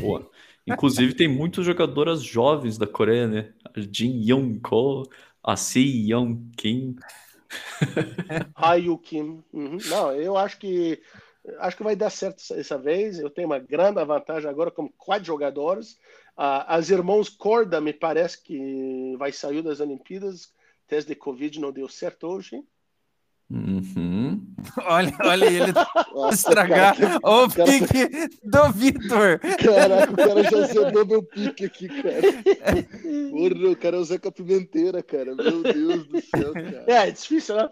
[0.00, 0.28] Boa.
[0.66, 3.52] Inclusive, tem muitas jogadoras jovens da Coreia, né?
[3.64, 5.04] A Jin Young Ko,
[5.42, 6.96] a Si Young Kim.
[8.54, 9.42] Hayu Kim.
[9.52, 9.78] Uhum.
[9.86, 11.00] Não, eu acho que
[11.60, 13.18] acho que vai dar certo essa vez.
[13.18, 15.92] Eu tenho uma grande vantagem agora com quatro jogadores.
[16.36, 20.52] Uh, as irmãos Corda me parece que vai sair das Olimpíadas.
[20.86, 22.62] Teste de Covid não deu certo hoje.
[23.50, 24.46] Uhum.
[24.84, 25.72] Olha, olha ele
[26.12, 29.38] Nossa, estragar cara, o cara, pique do Vitor.
[29.38, 32.20] Caraca, o cara já zerou meu pique aqui, cara.
[33.30, 35.34] Porra, o cara é o Zeca Pimenteira, cara.
[35.34, 36.84] Meu Deus do céu, cara.
[36.86, 37.70] É, é difícil, né?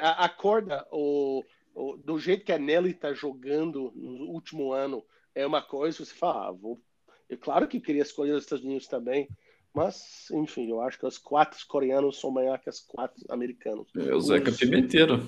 [0.00, 5.04] A, a corda, o, o, do jeito que a Nelly tá jogando no último ano,
[5.34, 6.80] é uma coisa, você fala, ah, vou...
[7.28, 9.28] É claro que queria escolher os Estados Unidos também,
[9.74, 13.86] mas, enfim, eu acho que os quatro coreanos são maiores que os quatro americanos.
[13.96, 15.26] É o Zeca Pimenteiro.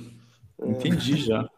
[0.60, 0.68] É.
[0.68, 1.48] Entendi já.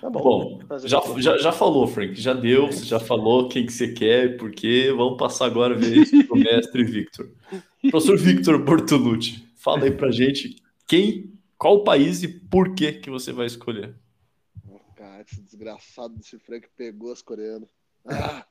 [0.00, 3.72] Tá bom, bom já, já, já falou, Frank, já deu, você já falou quem que
[3.72, 7.30] você quer, porque vamos passar agora a vez para o mestre Victor.
[7.90, 13.32] Professor Victor Bortolucci, fala aí pra gente quem, qual país e por que que você
[13.32, 13.94] vai escolher.
[14.96, 17.68] Cara, esse desgraçado desse Frank pegou as coreanas.
[18.06, 18.44] Ah,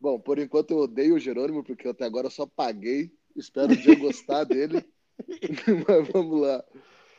[0.00, 3.12] bom, por enquanto eu odeio o Jerônimo, porque até agora eu só paguei.
[3.34, 4.84] Espero um dia gostar dele.
[5.88, 6.64] Mas vamos lá.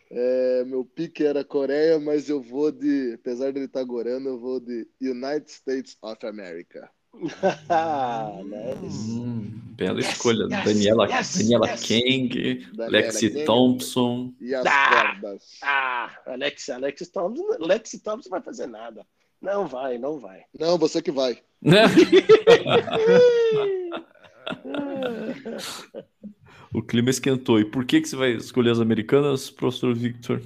[0.10, 4.40] É, meu pique era Coreia, mas eu vou de, apesar dele estar tá gorando, eu
[4.40, 6.90] vou de United States of America.
[7.14, 9.10] nice.
[9.10, 10.48] hum, bela yes, escolha.
[10.50, 14.34] Yes, Daniela, yes, Daniela Kang, Daniela Lexi Kang, Thompson.
[14.40, 15.44] E as ah, cordas.
[15.62, 19.06] Ah, Alex, Alex Thompson, Lexi Thompson vai fazer nada.
[19.42, 20.44] Não vai, não vai.
[20.60, 21.42] Não, você que vai.
[26.74, 27.60] O clima esquentou.
[27.60, 30.42] E por que, que você vai escolher as americanas, professor Victor?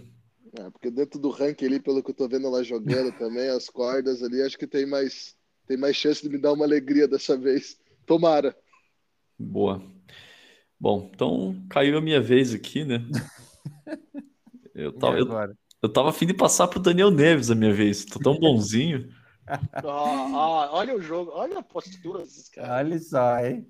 [0.57, 3.69] É, porque dentro do ranking ali, pelo que eu tô vendo lá jogando também, as
[3.69, 5.35] cordas ali, acho que tem mais,
[5.67, 7.77] tem mais chance de me dar uma alegria dessa vez.
[8.05, 8.55] Tomara.
[9.37, 9.81] Boa.
[10.79, 13.03] Bom, então caiu a minha vez aqui, né?
[14.73, 15.27] Eu tava, eu,
[15.81, 18.05] eu tava afim de passar pro Daniel Neves a minha vez.
[18.05, 19.09] Tô tão bonzinho.
[19.83, 22.85] oh, oh, olha o jogo, olha a postura desses caras.
[22.85, 23.67] Olha só, hein?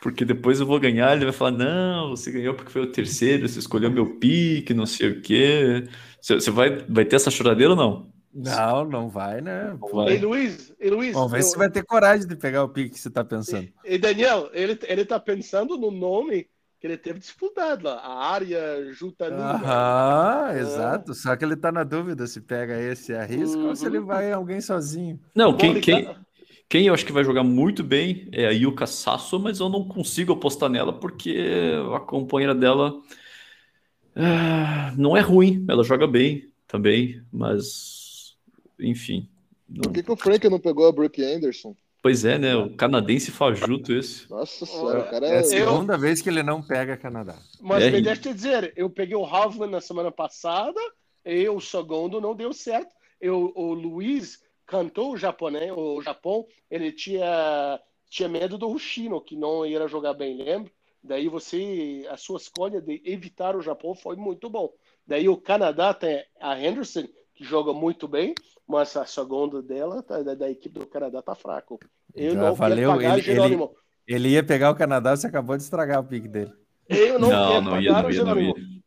[0.00, 3.46] porque depois eu vou ganhar, ele vai falar, não, você ganhou porque foi o terceiro,
[3.46, 5.86] você escolheu meu pique, não sei o quê.
[6.20, 8.10] Você vai, vai ter essa choradeira ou não?
[8.32, 9.76] Não, não vai, né?
[9.92, 10.16] Vai.
[10.16, 11.12] E Luiz, e Luiz.
[11.12, 11.42] Vamos ver eu...
[11.42, 13.68] se vai ter coragem de pegar o pique que você está pensando.
[13.84, 16.48] E, e, Daniel, ele, ele tá pensando no nome
[16.80, 19.52] que ele teve disputado lá, a área Jutanina.
[19.52, 20.58] Aham, ah.
[20.58, 21.12] exato.
[21.12, 23.68] Só que ele tá na dúvida se pega esse arrisco uhum.
[23.68, 24.06] ou se ele uhum.
[24.06, 25.20] vai alguém sozinho.
[25.34, 26.08] Não, quem, quem,
[26.66, 29.86] quem eu acho que vai jogar muito bem é a Yuka Sasso, mas eu não
[29.86, 31.38] consigo apostar nela porque
[31.94, 32.94] a companheira dela
[34.16, 38.34] uh, não é ruim, ela joga bem também, mas
[38.78, 39.28] enfim.
[39.68, 39.82] Não...
[39.82, 41.76] Por que, que o Frank não pegou a Brooke Anderson?
[42.02, 42.56] Pois é, né?
[42.56, 44.28] O canadense fajuto esse.
[44.30, 45.34] Nossa senhora, o cara é...
[45.34, 45.98] é a segunda eu...
[45.98, 47.36] vez que ele não pega Canadá.
[47.60, 50.80] Mas é, me deixa te dizer, eu peguei o Hovland na semana passada
[51.24, 52.94] e o segundo não deu certo.
[53.20, 59.36] Eu, o Luiz cantou o japonês, o Japão, ele tinha, tinha medo do Rushino, que
[59.36, 60.72] não ia jogar bem, lembra?
[61.02, 64.72] Daí você, a sua escolha de evitar o Japão foi muito bom.
[65.06, 67.08] Daí o Canadá tem a Henderson,
[67.40, 68.34] que joga muito bem,
[68.68, 71.80] mas a segunda dela, tá, da, da, equipe do Canadá, tá fraco.
[72.14, 73.74] Eu Já não valeu, pagar ele, Jerônimo.
[74.06, 76.52] Ele, ele, ia pegar o Canadá, você acabou de estragar o pique dele.
[76.86, 78.54] Eu não, não quero não pagar ia, não ia, Jerônimo.
[78.54, 78.82] Não ia.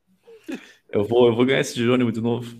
[0.91, 2.55] Eu vou, eu vou ganhar esse Jerônimo de novo.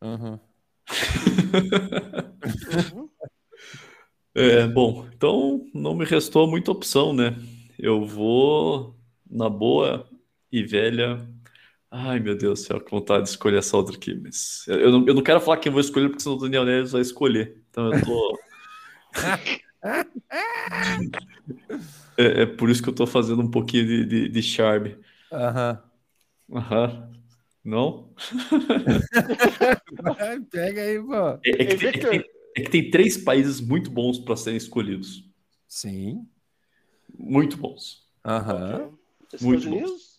[0.00, 0.38] Uhum.
[4.32, 7.34] é, bom, então não me restou muita opção, né?
[7.76, 8.94] Eu vou
[9.28, 10.08] na boa
[10.52, 11.28] e velha.
[11.96, 14.16] Ai, meu Deus do céu, que vontade de escolher essa outra aqui.
[14.16, 16.64] Mas eu não, eu não quero falar quem eu vou escolher, porque senão o Daniel
[16.64, 17.62] Neves vai escolher.
[17.70, 18.36] Então eu tô.
[22.18, 24.98] é, é, por isso que eu tô fazendo um pouquinho de, de, de charme.
[25.30, 25.80] Aham.
[26.52, 27.12] Aham.
[27.64, 28.12] Não?
[30.50, 31.14] Pega aí, pô.
[31.14, 32.24] É, é, que, é, que tem,
[32.56, 35.30] é, que tem, três países muito bons para serem escolhidos.
[35.68, 36.26] Sim.
[37.16, 38.02] Muito bons.
[38.24, 38.90] Aham.
[39.32, 40.13] Estados Unidos?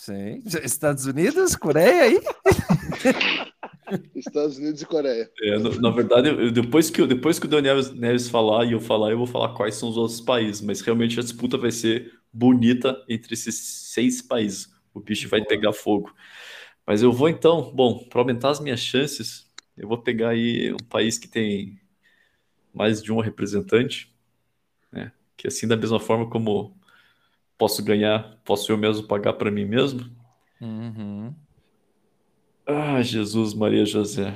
[0.00, 0.42] Sim.
[0.64, 1.54] Estados Unidos?
[1.54, 2.20] Coreia aí?
[4.16, 5.30] Estados Unidos e Coreia.
[5.42, 8.80] É, na, na, verdade, eu, depois, que, depois que o Daniel Neves falar e eu
[8.80, 12.14] falar, eu vou falar quais são os outros países, mas realmente a disputa vai ser
[12.32, 13.56] bonita entre esses
[13.92, 14.72] seis países.
[14.94, 16.10] O bicho vai pegar fogo.
[16.86, 19.46] Mas eu vou então, bom, para aumentar as minhas chances,
[19.76, 21.78] eu vou pegar aí um país que tem
[22.72, 24.10] mais de um representante,
[24.90, 25.12] né?
[25.36, 26.79] Que assim, da mesma forma como
[27.60, 30.10] posso ganhar, posso eu mesmo pagar para mim mesmo.
[30.62, 31.34] Uhum.
[32.66, 34.34] Ah, Jesus, Maria José.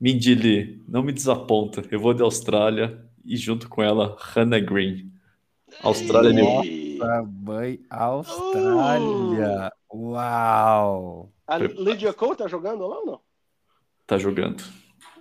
[0.00, 1.82] Mindy Lee, não me desaponta.
[1.90, 5.10] Eu vou de Austrália e junto com ela, Hannah Green.
[5.82, 9.72] Austrália, Nossa, mãe, Austrália.
[9.92, 10.10] Uh!
[10.12, 11.32] Uau!
[11.48, 13.20] A Lydia Cole tá jogando lá ou não?
[14.06, 14.62] Tá jogando.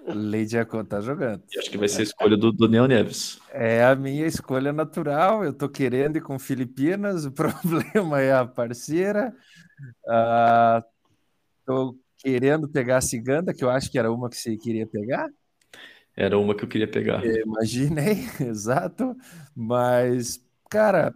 [0.06, 1.43] Lady Acon tá jogando.
[1.54, 3.39] E acho que vai ser a escolha do Daniel Neves.
[3.51, 5.43] É a minha escolha natural.
[5.43, 9.34] Eu tô querendo ir com Filipinas, o problema é a parceira.
[10.06, 10.84] Uh,
[11.66, 15.30] tô querendo pegar a Ciganda, que eu acho que era uma que você queria pegar.
[16.16, 17.26] Era uma que eu queria pegar.
[17.26, 19.16] Eu imaginei, exato.
[19.56, 21.14] Mas, cara,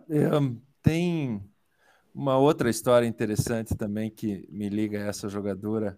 [0.82, 1.42] tem
[2.14, 5.98] uma outra história interessante também que me liga a essa jogadora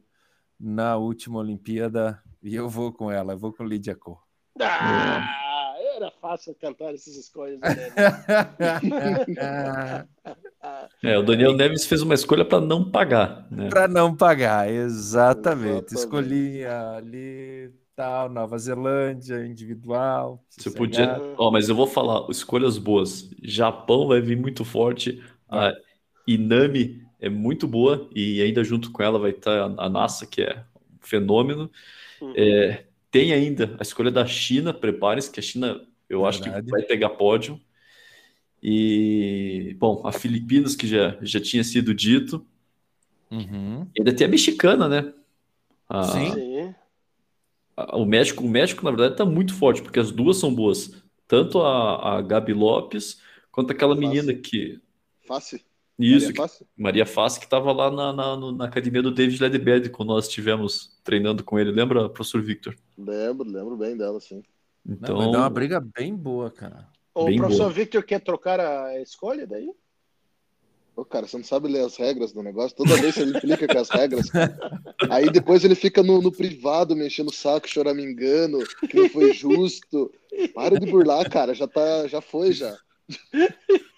[0.59, 4.21] na última Olimpíada e eu vou com ela, eu vou com Lídia Cor.
[4.61, 7.59] Ah, era fácil cantar essas escolhas.
[7.59, 7.69] Né?
[11.03, 13.47] é, o Daniel Neves fez uma escolha para não pagar.
[13.51, 13.69] Né?
[13.69, 15.93] Para não pagar, exatamente.
[15.93, 15.95] exatamente.
[15.95, 20.41] Escolhi ali tal, Nova Zelândia, individual.
[20.49, 21.19] Você podia.
[21.37, 23.29] Oh, mas eu vou falar, escolhas boas.
[23.43, 25.21] Japão vai vir muito forte.
[25.49, 25.73] A
[26.25, 30.63] Inami é muito boa e ainda junto com ela vai estar a NASA, que é
[30.93, 31.69] um fenômeno.
[32.21, 32.33] Uhum.
[32.35, 36.49] É, tem ainda a escolha da China, prepare-se, que a China eu Verdade.
[36.49, 37.59] acho que vai pegar pódio.
[38.61, 42.45] E, bom, a Filipinas, que já, já tinha sido dito.
[43.31, 43.87] Uhum.
[43.97, 45.13] ainda tem a mexicana, né?
[45.87, 46.73] A, Sim.
[47.77, 50.91] A, o México, o México, na verdade, está muito forte, porque as duas são boas.
[51.27, 54.09] Tanto a, a Gabi Lopes quanto aquela Fácil.
[54.09, 54.79] menina que.
[55.27, 55.59] Fácil.
[55.99, 59.91] Isso, Maria Face, Maria Face que estava lá na, na, na, academia do David Ledbetter
[59.91, 61.71] quando nós estivemos treinando com ele.
[61.71, 62.73] Lembra, professor Victor?
[62.97, 64.41] Lembro, lembro bem dela, sim.
[64.87, 66.87] Então, Não, vai dar uma briga bem boa, cara.
[67.13, 67.73] O bem professor boa.
[67.73, 69.69] Victor quer trocar a escolha daí?
[70.95, 72.77] Ô, cara, você não sabe ler as regras do negócio.
[72.77, 74.27] Toda vez ele implica com as regras.
[75.09, 80.11] Aí depois ele fica no, no privado, mexendo o saco, choramingando, que não foi justo.
[80.53, 81.53] Para de burlar, cara.
[81.53, 82.77] Já, tá, já foi, já.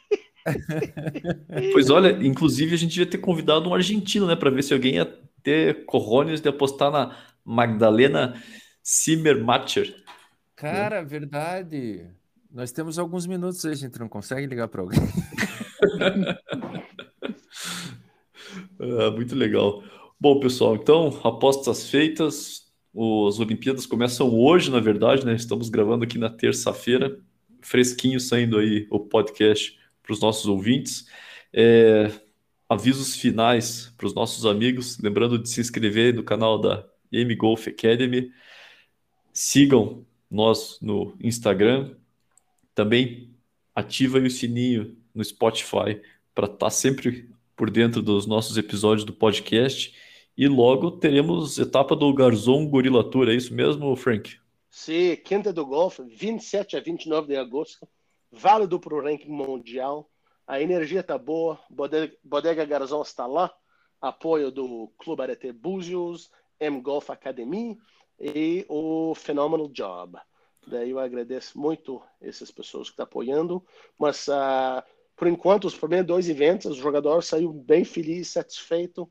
[1.73, 4.95] Pois olha, inclusive a gente devia ter convidado um argentino, né, para ver se alguém
[4.95, 5.05] ia
[5.43, 8.41] ter corrones de apostar na Magdalena
[8.85, 9.95] Zimmermacher.
[10.55, 12.07] Cara, verdade.
[12.51, 14.99] Nós temos alguns minutos aí, a gente não consegue ligar para alguém.
[18.79, 19.83] ah, muito legal.
[20.19, 22.69] Bom, pessoal, então, apostas feitas.
[23.27, 25.33] As Olimpíadas começam hoje, na verdade, né?
[25.33, 27.17] Estamos gravando aqui na terça-feira,
[27.61, 31.07] fresquinho saindo aí o podcast para os nossos ouvintes.
[31.53, 32.11] É,
[32.67, 37.67] avisos finais para os nossos amigos, lembrando de se inscrever no canal da M Golf
[37.67, 38.31] Academy.
[39.33, 41.95] Sigam nós no Instagram.
[42.73, 43.35] Também
[43.75, 46.01] ativem o sininho no Spotify
[46.33, 49.93] para estar tá sempre por dentro dos nossos episódios do podcast.
[50.37, 54.37] E logo teremos etapa do Garzon Gorilla Tour, é isso mesmo, Frank?
[54.69, 57.85] Sim, quinta do Golf, 27 a 29 de agosto
[58.31, 60.09] válido para o ranking mundial.
[60.47, 63.53] A energia está boa, Bodega, Bodega Garzão está lá,
[63.99, 67.77] apoio do Clube Arete Búzios, M Golf Academy
[68.19, 70.17] e o Phenomenal Job.
[70.67, 73.65] Daí eu agradeço muito essas pessoas que estão apoiando,
[73.97, 74.83] mas uh,
[75.15, 79.03] por enquanto os primeiros dois eventos, o jogador saiu bem feliz, satisfeito.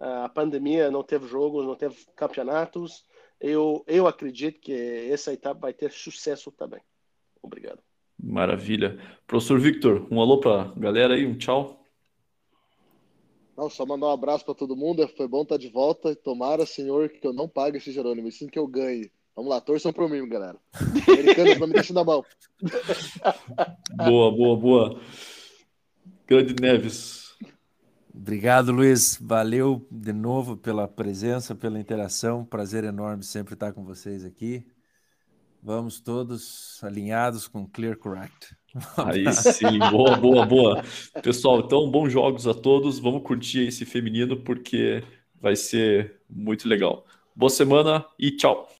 [0.00, 3.04] Uh, a pandemia não teve jogos, não teve campeonatos.
[3.40, 4.72] Eu, eu acredito que
[5.10, 6.80] essa etapa vai ter sucesso também.
[7.42, 7.85] Obrigado.
[8.22, 8.98] Maravilha.
[9.26, 11.82] Professor Victor, um alô para a galera aí, um tchau.
[13.56, 15.08] Não, só mandar um abraço para todo mundo.
[15.16, 16.14] Foi bom estar de volta.
[16.14, 19.10] Tomara, senhor, que eu não pague esse Jerônimo, e sim que eu ganhe.
[19.34, 20.58] Vamos lá, torçam para mim, galera.
[21.08, 22.24] Americanos não me deixem na mão.
[23.96, 25.00] boa, boa, boa.
[26.26, 27.26] Grande Neves.
[28.14, 29.18] Obrigado, Luiz.
[29.20, 32.44] Valeu de novo pela presença, pela interação.
[32.44, 34.66] Prazer enorme sempre estar com vocês aqui.
[35.66, 38.56] Vamos todos alinhados com Clear Correct.
[39.04, 40.84] Aí sim, boa, boa, boa.
[41.24, 43.00] Pessoal, então bons jogos a todos.
[43.00, 45.02] Vamos curtir esse feminino porque
[45.34, 47.04] vai ser muito legal.
[47.34, 48.75] Boa semana e tchau.